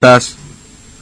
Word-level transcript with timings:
estás? 0.00 0.36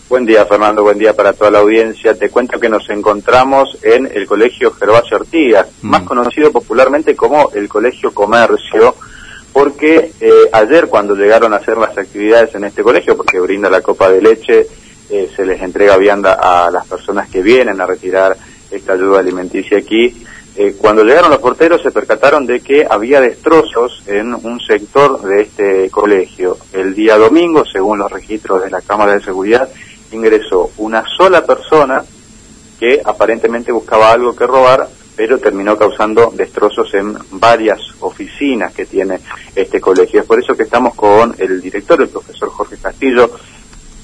Buen 0.08 0.24
día, 0.24 0.46
Fernando. 0.46 0.82
Buen 0.82 0.96
día 0.96 1.14
para 1.14 1.34
toda 1.34 1.50
la 1.50 1.58
audiencia. 1.58 2.14
Te 2.14 2.30
cuento 2.30 2.58
que 2.58 2.70
nos 2.70 2.88
encontramos 2.88 3.76
en 3.82 4.06
el 4.06 4.26
Colegio 4.26 4.70
Gervasio 4.72 5.18
Ortigas, 5.18 5.66
Mm. 5.82 5.88
más 5.90 6.02
conocido 6.04 6.50
popularmente 6.50 7.14
como 7.14 7.50
el 7.52 7.68
Colegio 7.68 8.14
Comercio, 8.14 8.94
porque 9.52 10.12
eh, 10.18 10.32
ayer 10.50 10.86
cuando 10.88 11.14
llegaron 11.14 11.52
a 11.52 11.56
hacer 11.56 11.76
las 11.76 11.98
actividades 11.98 12.54
en 12.54 12.64
este 12.64 12.82
colegio, 12.82 13.18
porque 13.18 13.38
brinda 13.38 13.68
la 13.68 13.82
copa 13.82 14.08
de 14.08 14.22
leche, 14.22 14.66
eh, 15.10 15.30
se 15.36 15.44
les 15.44 15.60
entrega 15.60 15.98
vianda 15.98 16.32
a 16.40 16.70
las 16.70 16.86
personas 16.86 17.28
que 17.28 17.42
vienen 17.42 17.78
a 17.82 17.86
retirar 17.86 18.34
esta 18.70 18.94
ayuda 18.94 19.18
alimenticia 19.18 19.76
aquí. 19.76 20.24
Eh, 20.58 20.74
cuando 20.78 21.04
llegaron 21.04 21.30
los 21.30 21.40
porteros 21.40 21.82
se 21.82 21.90
percataron 21.90 22.46
de 22.46 22.60
que 22.60 22.86
había 22.88 23.20
destrozos 23.20 24.02
en 24.06 24.32
un 24.32 24.58
sector 24.58 25.20
de 25.20 25.42
este 25.42 25.90
colegio. 25.90 26.56
El 26.72 26.94
día 26.94 27.18
domingo, 27.18 27.62
según 27.70 27.98
los 27.98 28.10
registros 28.10 28.62
de 28.62 28.70
la 28.70 28.80
Cámara 28.80 29.12
de 29.12 29.20
Seguridad, 29.20 29.68
ingresó 30.12 30.70
una 30.78 31.04
sola 31.18 31.44
persona 31.44 32.02
que 32.80 33.02
aparentemente 33.04 33.70
buscaba 33.70 34.12
algo 34.12 34.34
que 34.34 34.46
robar, 34.46 34.88
pero 35.14 35.38
terminó 35.38 35.76
causando 35.76 36.32
destrozos 36.34 36.94
en 36.94 37.14
varias 37.32 37.80
oficinas 38.00 38.72
que 38.72 38.86
tiene 38.86 39.20
este 39.54 39.78
colegio. 39.78 40.20
Es 40.20 40.26
por 40.26 40.40
eso 40.40 40.56
que 40.56 40.62
estamos 40.62 40.94
con 40.94 41.34
el 41.38 41.60
director, 41.60 42.00
el 42.00 42.08
profesor 42.08 42.48
Jorge 42.48 42.78
Castillo. 42.80 43.30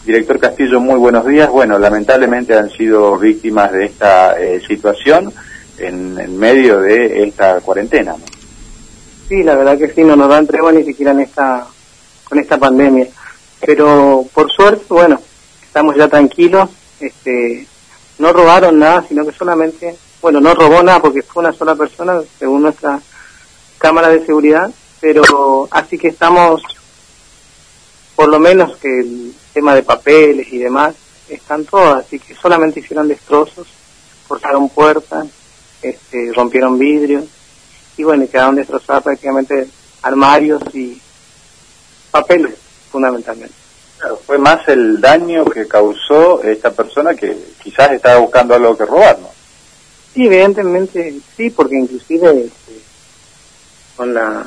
Director 0.05 0.39
Castillo, 0.39 0.81
muy 0.81 0.99
buenos 0.99 1.27
días. 1.27 1.49
Bueno, 1.49 1.79
lamentablemente 1.79 2.55
han 2.55 2.69
sido 2.71 3.17
víctimas 3.17 3.73
de 3.73 3.87
esta 3.87 4.39
eh, 4.39 4.61
situación 4.67 5.33
en, 5.83 6.19
en 6.19 6.39
medio 6.39 6.81
de 6.81 7.25
esta 7.25 7.61
cuarentena. 7.61 8.13
¿no? 8.13 8.25
Sí, 9.29 9.43
la 9.43 9.55
verdad 9.55 9.79
que 9.79 9.89
sí, 9.89 10.03
no 10.03 10.17
nos 10.17 10.29
dan 10.29 10.47
tregua 10.47 10.73
ni 10.73 10.85
siquiera 10.85 11.13
en 11.13 11.21
esta, 11.21 11.67
con 12.25 12.39
esta 12.39 12.59
pandemia. 12.59 13.09
Pero 13.65 14.27
por 14.35 14.51
suerte, 14.51 14.85
bueno, 14.89 15.21
estamos 15.63 15.97
ya 15.97 16.09
tranquilos, 16.09 16.69
este, 17.01 17.67
no 18.19 18.33
robaron 18.33 18.79
nada, 18.79 19.05
sino 19.09 19.25
que 19.25 19.33
solamente, 19.33 19.97
bueno, 20.21 20.41
no 20.41 20.55
robó 20.55 20.83
nada 20.83 21.01
porque 21.01 21.23
fue 21.23 21.43
una 21.43 21.53
sola 21.53 21.75
persona, 21.75 22.21
según 22.39 22.63
nuestra 22.63 23.01
cámara 23.79 24.09
de 24.09 24.27
seguridad, 24.27 24.71
pero 25.01 25.69
así 25.71 25.99
que 25.99 26.09
estamos, 26.09 26.63
por 28.15 28.29
lo 28.29 28.39
menos 28.39 28.77
que 28.77 29.01
el 29.01 29.35
tema 29.53 29.75
de 29.75 29.83
papeles 29.83 30.53
y 30.53 30.59
demás, 30.59 30.95
están 31.29 31.65
todos, 31.65 32.05
así 32.05 32.19
que 32.19 32.35
solamente 32.35 32.81
hicieron 32.81 33.09
destrozos, 33.09 33.67
cortaron 34.29 34.69
puertas, 34.69 35.27
este, 35.83 36.33
rompieron 36.35 36.79
vidrios, 36.79 37.25
y 37.97 38.05
bueno, 38.05 38.27
quedaron 38.31 38.57
destrozados 38.57 39.05
prácticamente 39.05 39.69
armarios 40.03 40.63
y 40.73 41.01
papeles, 42.11 42.55
fundamentalmente. 42.91 43.55
Claro, 43.99 44.21
fue 44.27 44.39
más 44.39 44.67
el 44.69 45.01
daño 45.01 45.45
que 45.45 45.69
causó 45.69 46.43
esta 46.43 46.73
persona 46.73 47.15
que 47.15 47.37
quizás 47.63 47.93
estaba 47.93 48.19
buscando 48.19 48.55
algo 48.55 48.77
que 48.77 48.85
robar, 48.85 49.19
¿no? 49.21 49.31
Sí, 50.13 50.27
evidentemente 50.27 51.15
sí, 51.37 51.51
porque 51.51 51.77
inclusive 51.77 52.47
este, 52.47 52.81
con 53.97 54.13
la 54.13 54.45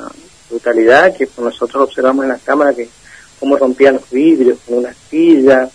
brutalidad 0.49 1.15
que 1.15 1.27
nosotros 1.37 1.89
observamos 1.89 2.23
en 2.23 2.29
la 2.29 2.37
cámara, 2.37 2.73
que 2.73 2.89
cómo 3.39 3.57
rompían 3.57 3.95
los 3.95 4.09
vidrios 4.09 4.59
con 4.65 4.79
una 4.79 4.93
silla, 5.09 5.69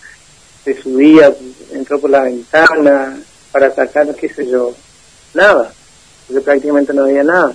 se 0.65 0.81
subía, 0.81 1.35
entró 1.73 1.99
por 1.99 2.11
la 2.11 2.23
ventana 2.23 3.19
para 3.51 3.75
sacar, 3.75 4.15
qué 4.15 4.29
sé 4.29 4.47
yo, 4.47 4.75
nada, 5.35 5.73
porque 6.27 6.43
prácticamente 6.43 6.93
no 6.93 7.05
había 7.05 7.25
nada, 7.25 7.53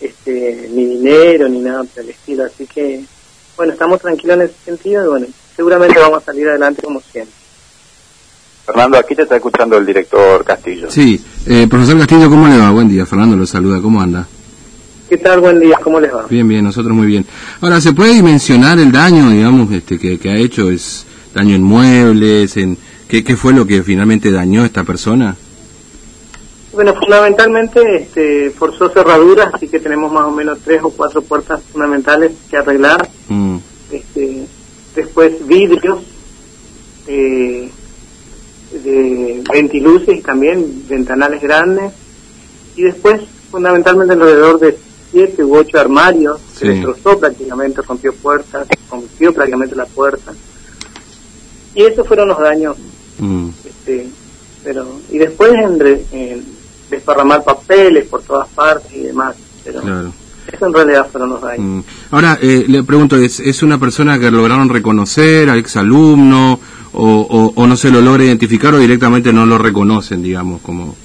este, 0.00 0.68
ni 0.72 0.84
dinero, 0.84 1.48
ni 1.48 1.60
nada 1.60 1.84
por 1.84 2.02
el 2.04 2.10
estilo, 2.10 2.44
así 2.44 2.66
que, 2.66 3.04
bueno, 3.56 3.72
estamos 3.72 4.00
tranquilos 4.00 4.36
en 4.36 4.42
ese 4.42 4.54
sentido 4.64 5.04
y 5.04 5.08
bueno, 5.08 5.26
seguramente 5.56 5.98
vamos 5.98 6.22
a 6.22 6.26
salir 6.26 6.48
adelante 6.48 6.82
como 6.82 7.00
siempre. 7.00 7.34
Fernando, 8.64 8.98
aquí 8.98 9.14
te 9.14 9.22
está 9.22 9.36
escuchando 9.36 9.76
el 9.76 9.86
director 9.86 10.44
Castillo. 10.44 10.90
Sí, 10.90 11.20
eh, 11.46 11.66
profesor 11.68 11.98
Castillo, 11.98 12.30
¿cómo 12.30 12.46
le 12.46 12.56
va? 12.56 12.70
Buen 12.70 12.88
día, 12.88 13.04
Fernando 13.04 13.36
lo 13.36 13.46
saluda, 13.46 13.80
¿cómo 13.80 14.00
anda? 14.00 14.26
¿Qué 15.08 15.16
tal? 15.16 15.40
Buen 15.40 15.58
día, 15.58 15.76
¿cómo 15.82 15.98
les 15.98 16.14
va? 16.14 16.26
Bien, 16.30 16.46
bien, 16.46 16.62
nosotros 16.62 16.94
muy 16.94 17.08
bien. 17.08 17.26
Ahora, 17.60 17.80
¿se 17.80 17.92
puede 17.92 18.14
dimensionar 18.14 18.78
el 18.78 18.92
daño, 18.92 19.28
digamos, 19.30 19.72
este, 19.72 19.98
que, 19.98 20.20
que 20.20 20.30
ha 20.30 20.36
hecho? 20.36 20.70
¿Es 20.70 21.04
daño 21.34 21.56
en 21.56 21.64
muebles? 21.64 22.56
En, 22.56 22.78
¿qué, 23.08 23.24
¿Qué 23.24 23.36
fue 23.36 23.52
lo 23.52 23.66
que 23.66 23.82
finalmente 23.82 24.30
dañó 24.30 24.62
a 24.62 24.66
esta 24.66 24.84
persona? 24.84 25.36
Bueno, 26.72 26.94
fundamentalmente 26.94 27.80
este, 27.96 28.50
forzó 28.50 28.88
cerraduras, 28.90 29.52
así 29.52 29.66
que 29.66 29.80
tenemos 29.80 30.12
más 30.12 30.24
o 30.26 30.30
menos 30.30 30.58
tres 30.64 30.80
o 30.84 30.90
cuatro 30.90 31.20
puertas 31.22 31.60
fundamentales 31.72 32.32
que 32.48 32.56
arreglar. 32.56 33.08
Mm, 33.28 33.56
Este, 33.90 34.46
después 34.94 35.44
vidrios, 35.48 35.98
eh, 37.08 37.68
de 38.84 39.42
ventiluces 39.52 40.22
también, 40.22 40.84
ventanales 40.88 41.42
grandes. 41.42 41.92
Y 42.76 42.82
después, 42.82 43.20
fundamentalmente, 43.50 44.14
alrededor 44.14 44.60
de 44.60 44.78
siete 45.10 45.42
u 45.42 45.56
ocho 45.56 45.76
armarios, 45.80 46.38
Sí. 46.52 46.58
se 46.60 46.68
destrozó 46.68 47.18
prácticamente, 47.18 47.82
rompió 47.82 48.14
puertas, 48.14 48.68
rompió 48.88 49.34
prácticamente 49.34 49.74
la 49.74 49.86
puerta. 49.86 50.32
Y 51.74 51.82
esos 51.82 52.06
fueron 52.06 52.28
los 52.28 52.38
daños 52.38 52.76
mm, 53.18 53.48
este, 53.64 54.08
pero 54.62 54.86
y 55.10 55.18
después 55.18 55.52
en, 55.52 55.80
re- 55.80 56.04
en 56.12 56.44
desparramar 56.90 57.42
papeles 57.44 58.06
por 58.06 58.22
todas 58.22 58.48
partes 58.48 58.92
y 58.94 59.00
demás 59.04 59.36
pero 59.64 59.80
claro. 59.80 60.12
eso 60.52 60.66
en 60.66 60.72
realidad 60.74 61.06
fueron 61.10 61.30
los 61.30 61.40
daños 61.42 61.60
Mm. 61.66 61.80
Ahora, 62.12 62.38
eh, 62.42 62.64
le 62.66 62.82
pregunto, 62.82 63.16
¿es, 63.16 63.38
¿es 63.40 63.62
una 63.62 63.78
persona 63.78 64.18
que 64.18 64.30
lograron 64.30 64.68
reconocer, 64.68 65.48
al 65.48 65.58
exalumno, 65.58 66.58
o, 66.92 67.04
o, 67.20 67.52
o 67.54 67.66
no 67.66 67.76
se 67.76 67.90
lo 67.90 68.00
logra 68.00 68.24
identificar 68.24 68.74
o 68.74 68.78
directamente 68.78 69.32
no 69.32 69.46
lo 69.46 69.58
reconocen, 69.58 70.22
digamos, 70.22 70.60
como... 70.62 70.96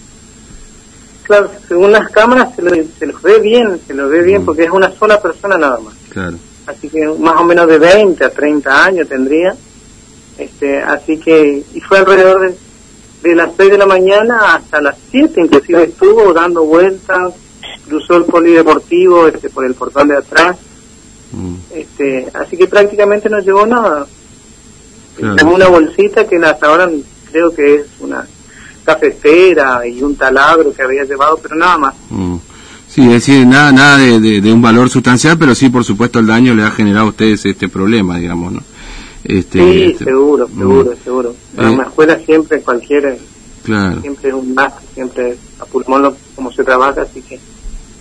claro 1.24 1.50
según 1.68 1.92
las 1.92 2.10
cámaras 2.10 2.56
se, 2.56 2.62
lo- 2.62 2.72
se 2.98 3.06
los 3.06 3.22
ve 3.22 3.40
bien 3.40 3.80
se 3.86 3.94
los 3.94 4.10
ve 4.10 4.24
bien 4.24 4.42
Mm. 4.42 4.46
porque 4.46 4.64
es 4.64 4.72
una 4.72 4.92
sola 4.92 5.22
persona 5.22 5.58
nada 5.58 5.80
más 5.80 5.94
Claro. 6.10 6.38
así 6.68 6.90
que 6.90 7.06
más 7.20 7.36
o 7.40 7.44
menos 7.44 7.68
de 7.68 7.78
20 7.78 8.24
a 8.26 8.30
30 8.30 8.86
años 8.86 9.08
tendría 9.08 9.54
este 10.38 10.82
así 10.82 11.18
que 11.18 11.64
y 11.74 11.82
fue 11.82 12.00
alrededor 12.00 12.42
de, 12.42 12.56
de 13.30 13.36
las 13.36 13.50
6 13.58 13.72
de 13.72 13.78
la 13.78 13.86
mañana 13.86 14.56
hasta 14.56 14.82
las 14.82 14.96
7 15.12 15.42
inclusive 15.42 15.84
estuvo 15.84 16.32
dando 16.34 16.64
vueltas 16.64 17.34
cruzó 17.88 18.18
el 18.18 18.26
polideportivo 18.26 19.28
este 19.28 19.50
por 19.50 19.66
el 19.66 19.74
portal 19.74 20.08
de 20.08 20.18
atrás 20.18 20.58
Mm, 21.32 21.56
este 21.74 22.28
así 22.34 22.56
que 22.56 22.68
prácticamente 22.68 23.30
no 23.30 23.40
llevó 23.40 23.66
nada 23.66 24.06
claro. 25.18 25.36
Tengo 25.36 25.56
una 25.56 25.68
bolsita 25.68 26.26
que 26.28 26.38
hasta 26.38 26.68
ahora 26.68 26.90
creo 27.32 27.54
que 27.54 27.76
es 27.76 27.86
una 28.00 28.26
cafetera 28.86 29.86
y 29.88 30.02
un 30.02 30.16
taladro 30.16 30.72
que 30.74 30.84
había 30.84 31.04
llevado, 31.04 31.38
pero 31.42 31.56
nada 31.56 31.78
más. 31.78 31.96
Mm. 32.10 32.36
Sí, 32.88 33.02
es 33.06 33.10
decir, 33.26 33.46
nada, 33.46 33.72
nada 33.72 33.98
de, 33.98 34.20
de- 34.20 34.40
de 34.40 34.54
un 34.54 34.62
valor 34.62 34.90
sustancial, 34.90 35.38
pero 35.38 35.54
sí, 35.56 35.70
por 35.70 35.84
supuesto, 35.84 36.20
el 36.20 36.28
daño 36.28 36.54
le 36.54 36.64
ha 36.64 36.72
generado 36.72 37.08
a 37.08 37.10
ustedes 37.10 37.46
este 37.46 37.68
problema, 37.68 38.18
digamos, 38.18 38.54
¿no? 38.54 38.62
Este, 39.26 39.60
sí, 39.60 39.84
este, 39.92 40.06
seguro, 40.06 40.48
mm, 40.48 40.58
seguro, 40.60 40.94
seguro. 41.04 41.36
En 41.58 41.66
Eh. 41.66 41.70
una 41.72 41.84
escuela 41.84 42.20
siempre 42.20 42.62
cualquier, 42.62 43.18
Claro. 43.64 44.00
siempre 44.02 44.30
es 44.30 44.36
un 44.36 44.54
gasto, 44.56 44.80
siempre 44.94 45.36
a 45.60 45.66
pulmón 45.66 46.02
lo- 46.04 46.16
como 46.36 46.52
se 46.52 46.64
trabaja, 46.64 47.02
así 47.02 47.22
que 47.22 47.40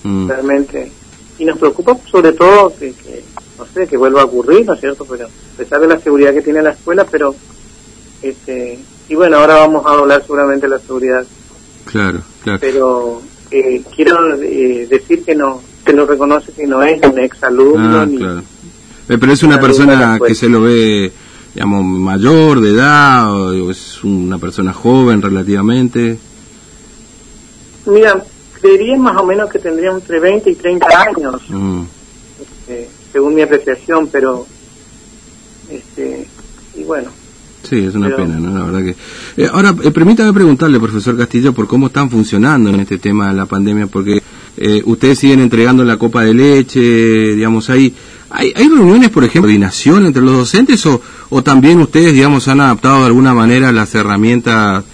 mm, 0.04 0.28
realmente... 0.28 0.92
Y 1.38 1.44
nos 1.44 1.58
preocupa 1.58 1.96
sobre 2.10 2.32
todo 2.32 2.72
que, 2.78 2.92
que, 2.92 3.24
no 3.58 3.66
sé, 3.66 3.88
que 3.88 3.96
vuelva 3.96 4.20
a 4.22 4.24
ocurrir, 4.26 4.64
¿no 4.66 4.74
es 4.74 4.80
cierto? 4.80 5.04
Pero 5.04 5.26
a 5.26 5.56
pesar 5.56 5.80
de 5.80 5.88
la 5.88 5.98
seguridad 5.98 6.32
que 6.32 6.42
tiene 6.42 6.62
la 6.62 6.70
escuela, 6.70 7.04
pero... 7.10 7.34
este 8.22 8.78
Y 9.08 9.14
bueno, 9.14 9.38
ahora 9.38 9.54
vamos 9.56 9.84
a 9.86 9.96
doblar 9.96 10.22
seguramente 10.22 10.68
la 10.68 10.78
seguridad 10.78 11.24
Claro, 11.86 12.20
claro. 12.42 12.58
pero 12.60 13.22
eh, 13.50 13.82
quiero 13.94 14.34
eh, 14.42 14.86
decir 14.88 15.24
que 15.24 15.34
no 15.34 15.60
que 15.84 15.92
lo 15.92 16.06
reconoce 16.06 16.50
que 16.52 16.66
no 16.66 16.82
es 16.82 16.98
un 17.02 17.18
exalumno 17.18 18.00
Ah, 18.00 18.06
ni 18.06 18.16
claro. 18.18 18.42
Pero 19.06 19.32
es 19.32 19.42
una 19.42 19.60
persona 19.60 19.92
escuela. 20.14 20.18
que 20.26 20.34
se 20.34 20.48
lo 20.48 20.62
ve, 20.62 21.12
digamos, 21.54 21.84
mayor 21.84 22.60
de 22.60 22.70
edad, 22.70 23.32
o 23.32 23.70
es 23.70 24.02
una 24.04 24.38
persona 24.38 24.72
joven 24.72 25.20
relativamente. 25.22 26.18
mira 27.86 28.22
creería 28.60 28.96
más 28.96 29.16
o 29.20 29.26
menos 29.26 29.50
que 29.50 29.58
tendría 29.58 29.90
entre 29.90 30.18
20 30.20 30.50
y 30.50 30.54
30 30.54 30.86
años 30.86 31.42
Mm, 31.50 31.82
este, 32.40 32.88
según 33.12 33.34
mi 33.34 33.42
apreciación 33.42 34.08
pero 34.10 34.46
este 35.70 36.26
y 36.76 36.82
bueno 36.84 37.10
Sí, 37.68 37.78
es 37.86 37.94
una 37.94 38.08
Pero- 38.08 38.18
pena, 38.18 38.38
¿no? 38.38 38.58
La 38.58 38.64
verdad 38.66 38.82
que... 39.36 39.42
Eh, 39.42 39.48
ahora, 39.50 39.74
eh, 39.82 39.90
permítame 39.90 40.34
preguntarle, 40.34 40.78
profesor 40.78 41.16
Castillo, 41.16 41.54
por 41.54 41.66
cómo 41.66 41.86
están 41.86 42.10
funcionando 42.10 42.68
en 42.68 42.80
este 42.80 42.98
tema 42.98 43.28
de 43.28 43.34
la 43.34 43.46
pandemia, 43.46 43.86
porque 43.86 44.22
eh, 44.58 44.82
ustedes 44.84 45.18
siguen 45.18 45.40
entregando 45.40 45.82
la 45.82 45.96
copa 45.96 46.22
de 46.24 46.34
leche, 46.34 46.78
digamos, 47.34 47.70
hay, 47.70 47.94
hay, 48.36 48.52
hay 48.56 48.68
reuniones, 48.68 49.10
por 49.10 49.22
ejemplo, 49.24 49.48
de 49.48 49.54
coordinación 49.54 50.06
entre 50.06 50.22
los 50.22 50.34
docentes 50.36 50.84
o, 50.86 51.00
o 51.30 51.42
también 51.42 51.80
ustedes, 51.80 52.12
digamos, 52.12 52.48
han 52.48 52.60
adaptado 52.60 53.00
de 53.00 53.06
alguna 53.06 53.32
manera 53.34 53.72
las 53.72 53.94
herramientas 53.94 54.84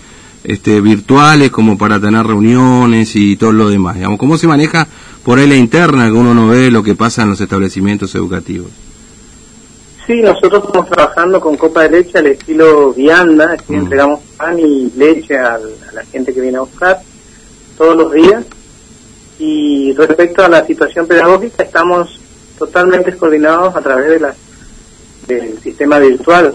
este, 0.44 0.80
virtuales 0.80 1.50
como 1.50 1.76
para 1.76 1.98
tener 2.00 2.26
reuniones 2.26 3.16
y 3.16 3.36
todo 3.36 3.52
lo 3.52 3.68
demás, 3.68 3.96
digamos, 3.96 4.18
¿cómo 4.18 4.36
se 4.38 4.46
maneja 4.46 4.86
por 5.24 5.38
ahí 5.38 5.46
la 5.48 5.56
interna 5.56 6.06
que 6.06 6.12
uno 6.12 6.34
no 6.34 6.48
ve 6.48 6.70
lo 6.70 6.82
que 6.82 6.94
pasa 6.94 7.22
en 7.22 7.30
los 7.30 7.40
establecimientos 7.40 8.14
educativos? 8.14 8.68
Sí, 10.06 10.22
nosotros 10.22 10.64
estamos 10.66 10.88
trabajando 10.90 11.40
con 11.40 11.56
copa 11.56 11.82
de 11.82 11.90
leche 11.90 12.18
al 12.18 12.26
estilo 12.26 12.92
vianda, 12.92 13.54
es 13.54 13.60
decir, 13.60 13.76
Mm. 13.76 13.80
entregamos 13.80 14.20
pan 14.36 14.58
y 14.58 14.90
leche 14.96 15.38
a 15.38 15.58
la 15.94 16.04
gente 16.10 16.34
que 16.34 16.40
viene 16.40 16.56
a 16.56 16.62
buscar 16.62 17.00
todos 17.78 17.96
los 17.96 18.12
días. 18.12 18.44
Y 19.38 19.92
respecto 19.94 20.44
a 20.44 20.48
la 20.48 20.66
situación 20.66 21.06
pedagógica, 21.06 21.62
estamos 21.62 22.19
totalmente 22.60 23.16
coordinados 23.16 23.74
a 23.74 23.80
través 23.80 24.10
de 24.10 24.20
la, 24.20 24.34
del 25.26 25.58
sistema 25.60 25.98
virtual, 25.98 26.54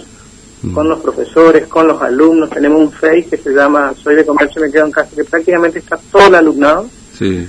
Mm. 0.61 0.73
con 0.73 0.87
los 0.89 0.99
profesores, 1.01 1.67
con 1.67 1.87
los 1.87 2.01
alumnos. 2.01 2.49
Tenemos 2.49 2.79
un 2.79 2.91
Face 2.91 3.27
que 3.29 3.37
se 3.37 3.51
llama 3.51 3.93
Soy 4.01 4.15
de 4.15 4.25
Comercio, 4.25 4.61
me 4.61 4.71
quedo 4.71 4.85
en 4.85 4.91
casa, 4.91 5.09
que 5.15 5.23
prácticamente 5.25 5.79
está 5.79 5.99
todo 6.11 6.27
el 6.27 6.35
alumnado. 6.35 6.87
Sí. 7.17 7.45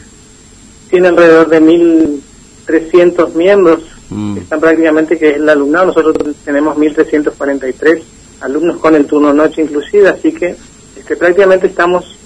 Tiene 0.91 1.09
alrededor 1.09 1.49
de 1.49 1.61
1.300 1.61 3.35
miembros 3.35 3.81
Mm. 4.11 4.37
están 4.39 4.61
prácticamente 4.61 5.17
que 5.19 5.31
es 5.31 5.37
el 5.37 5.49
alumnado. 5.49 5.87
Nosotros 5.87 6.15
tenemos 6.45 6.77
1.343 6.77 8.03
alumnos 8.41 8.77
con 8.79 8.95
el 8.95 9.07
turno 9.07 9.33
noche 9.33 9.63
inclusive, 9.63 10.09
así 10.09 10.33
que 10.33 10.55
este, 10.97 11.17
prácticamente 11.17 11.67
estamos 11.69 12.17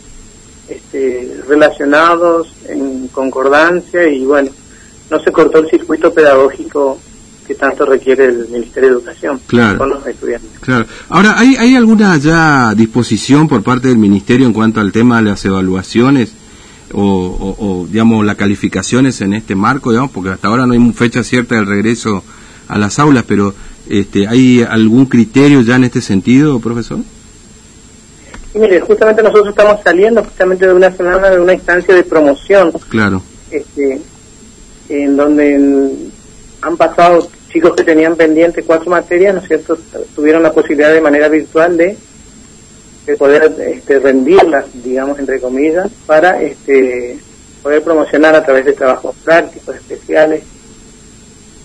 este, 0.68 1.40
relacionados 1.48 2.48
en 2.68 3.08
concordancia 3.08 4.06
y 4.08 4.24
bueno, 4.24 4.50
no 5.10 5.20
se 5.20 5.32
cortó 5.32 5.58
el 5.58 5.68
circuito 5.70 6.12
pedagógico 6.12 6.98
que 7.46 7.54
tanto 7.56 7.84
requiere 7.84 8.26
el 8.26 8.48
Ministerio 8.48 8.90
de 8.90 8.94
Educación 8.96 9.40
Claro. 9.46 9.78
con 9.78 9.90
los 9.90 10.06
estudiantes. 10.06 10.50
Claro. 10.60 10.86
Ahora, 11.08 11.34
¿hay, 11.38 11.56
¿hay 11.56 11.74
alguna 11.74 12.16
ya 12.16 12.74
disposición 12.76 13.48
por 13.48 13.62
parte 13.64 13.88
del 13.88 13.98
Ministerio 13.98 14.46
en 14.46 14.52
cuanto 14.52 14.80
al 14.80 14.92
tema 14.92 15.16
de 15.16 15.30
las 15.30 15.44
evaluaciones 15.44 16.32
o, 16.92 17.02
o- 17.02 17.56
o, 17.82 17.86
digamos, 17.86 18.24
las 18.24 18.36
calificaciones 18.36 19.20
en 19.20 19.34
este 19.34 19.56
marco, 19.56 19.90
digamos? 19.90 20.12
Porque 20.12 20.30
hasta 20.30 20.46
ahora 20.48 20.66
no 20.66 20.74
hay 20.74 20.92
fecha 20.92 21.24
cierta 21.24 21.56
del 21.56 21.66
regreso 21.66 22.22
a 22.68 22.78
las 22.78 23.00
aulas, 23.00 23.24
pero 23.26 23.52
este, 23.88 24.28
¿hay 24.28 24.62
algún 24.62 25.06
criterio 25.06 25.60
ya 25.62 25.74
en 25.74 25.84
este 25.84 26.00
sentido, 26.00 26.60
profesor? 26.60 26.98
Y 28.54 28.58
mire, 28.58 28.80
justamente 28.80 29.22
nosotros 29.22 29.48
estamos 29.48 29.80
saliendo 29.82 30.22
justamente 30.22 30.66
de 30.66 30.74
una 30.74 30.90
semana 30.92 31.30
de 31.30 31.40
una 31.40 31.54
instancia 31.54 31.94
de 31.94 32.02
promoción 32.04 32.72
Claro. 32.88 33.22
este, 33.50 34.00
en 34.90 35.16
donde 35.16 36.10
han 36.62 36.76
pasado 36.76 37.28
chicos 37.50 37.74
que 37.74 37.84
tenían 37.84 38.16
pendiente 38.16 38.62
cuatro 38.62 38.90
materias, 38.90 39.34
¿no 39.34 39.40
cierto? 39.40 39.78
Tuvieron 40.14 40.42
la 40.42 40.52
posibilidad 40.52 40.92
de 40.92 41.00
manera 41.00 41.28
virtual 41.28 41.76
de, 41.76 41.96
de 43.06 43.16
poder 43.16 43.52
este, 43.60 43.98
rendirlas, 43.98 44.66
digamos, 44.82 45.18
entre 45.18 45.40
comillas, 45.40 45.90
para 46.06 46.42
este, 46.42 47.18
poder 47.62 47.82
promocionar 47.82 48.34
a 48.34 48.44
través 48.44 48.64
de 48.64 48.72
trabajos 48.72 49.16
prácticos, 49.24 49.76
especiales. 49.76 50.42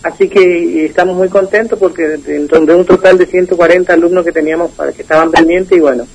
Así 0.04 0.30
que 0.30 0.86
estamos 0.86 1.16
muy 1.16 1.30
contentos 1.30 1.80
porque 1.80 2.04
dentro 2.04 2.64
de 2.64 2.76
un 2.76 2.86
total 2.86 3.18
de 3.18 3.26
140 3.26 3.92
alumnos 3.92 4.24
que 4.24 4.32
teníamos 4.32 4.72
para 4.72 4.92
que 4.92 5.02
estaban 5.02 5.32
pendientes 5.32 5.76
y 5.76 5.82
bueno, 5.82 6.06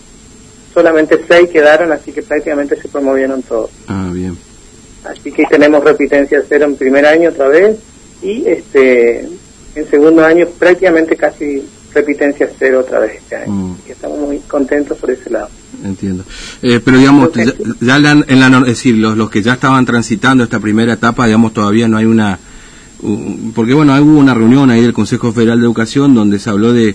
solamente 0.73 1.19
seis 1.27 1.51
quedaron, 1.51 1.91
así 1.91 2.13
que 2.13 2.23
prácticamente 2.23 2.81
se 2.81 2.89
promovieron 2.89 3.43
todos. 3.43 3.71
Ah, 3.89 4.11
bien. 4.13 4.37
Así 5.05 5.33
que 5.33 5.45
tenemos 5.47 5.83
repitencia 5.85 6.43
cero 6.49 6.67
en 6.67 6.77
primer 6.77 7.07
año 7.07 7.31
otra 7.31 7.49
vez 7.49 7.77
y 8.23 8.45
este 8.47 9.21
en 9.75 9.89
segundo 9.89 10.25
año 10.25 10.47
prácticamente 10.59 11.17
casi 11.17 11.63
repitencia 11.95 12.49
cero 12.59 12.81
otra 12.81 13.01
vez 13.01 13.13
este 13.17 13.37
año. 13.37 13.53
Mm. 13.53 13.73
Así 13.73 13.83
que 13.87 13.93
estamos 13.93 14.19
muy 14.19 14.39
contentos 14.41 14.99
por 14.99 15.11
ese 15.11 15.31
lado. 15.31 15.49
Entiendo. 15.85 16.25
Eh, 16.63 16.81
pero 16.85 16.99
digamos, 16.99 17.31
ya, 17.33 17.45
ya 17.81 17.99
la- 17.99 18.25
en 18.27 18.41
la, 18.41 18.59
es 18.59 18.67
decir, 18.67 18.97
los, 18.97 19.17
los 19.17 19.31
que 19.31 19.43
ya 19.43 19.55
estaban 19.55 19.87
transitando 19.87 20.45
esta 20.45 20.61
primera 20.61 20.93
etapa, 20.93 21.27
digamos, 21.27 21.53
todavía 21.55 21.89
no 21.89 21.97
hay 21.97 22.05
una... 22.05 22.39
porque 23.55 23.73
bueno, 23.75 23.95
hubo 24.03 24.19
una 24.19 24.35
reunión 24.35 24.71
ahí 24.71 24.83
del 24.83 24.93
Consejo 24.93 25.33
Federal 25.33 25.59
de 25.61 25.65
Educación 25.65 26.15
donde 26.15 26.39
se 26.39 26.51
habló 26.51 26.73
de, 26.73 26.95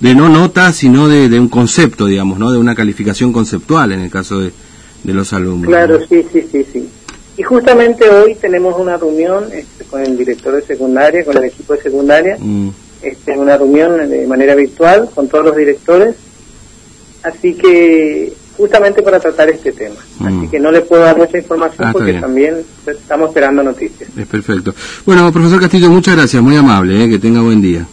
de 0.00 0.14
no 0.14 0.28
notas, 0.28 0.76
sino 0.76 1.06
de, 1.08 1.28
de 1.28 1.38
un 1.38 1.48
concepto, 1.48 2.06
digamos, 2.06 2.38
¿no? 2.38 2.50
De 2.50 2.58
una 2.58 2.74
calificación 2.74 3.32
conceptual 3.32 3.92
en 3.92 4.00
el 4.00 4.10
caso 4.10 4.40
de, 4.40 4.50
de 5.04 5.14
los 5.14 5.32
alumnos. 5.32 5.68
Claro, 5.68 6.00
¿no? 6.00 6.06
sí, 6.06 6.24
sí, 6.32 6.44
sí, 6.50 6.66
sí. 6.72 6.88
Y 7.36 7.42
justamente 7.42 8.08
hoy 8.08 8.34
tenemos 8.36 8.78
una 8.78 8.96
reunión 8.96 9.44
este, 9.52 9.84
con 9.84 10.00
el 10.00 10.16
director 10.16 10.54
de 10.54 10.62
secundaria, 10.62 11.24
con 11.24 11.36
el 11.36 11.44
equipo 11.44 11.74
de 11.74 11.82
secundaria, 11.82 12.36
Mm, 12.38 12.68
este, 13.02 13.32
una 13.36 13.56
reunión 13.56 14.08
de 14.08 14.26
manera 14.26 14.54
virtual 14.54 15.08
con 15.14 15.28
todos 15.28 15.44
los 15.46 15.56
directores, 15.56 16.14
así 17.22 17.54
que 17.54 18.32
justamente 18.56 19.02
para 19.02 19.18
tratar 19.18 19.50
este 19.50 19.72
tema. 19.72 19.96
Mm. 20.20 20.26
Así 20.26 20.48
que 20.48 20.60
no 20.60 20.70
le 20.70 20.80
puedo 20.82 21.02
dar 21.02 21.16
mucha 21.16 21.36
información 21.38 21.88
Ah, 21.88 21.92
porque 21.92 22.10
bien. 22.12 22.20
también 22.20 22.54
estamos 22.86 23.28
esperando 23.30 23.62
noticias. 23.64 24.08
es 24.16 24.26
perfecto. 24.26 24.72
Bueno, 25.04 25.32
profesor 25.32 25.60
Castillo, 25.60 25.90
muchas 25.90 26.16
gracias, 26.16 26.40
muy 26.42 26.56
amable, 26.56 27.04
¿eh? 27.04 27.08
que 27.10 27.18
tenga 27.18 27.40
buen 27.42 27.60
día. 27.60 27.84